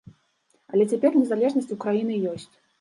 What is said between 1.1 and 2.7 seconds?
незалежнасць у краіны ёсць.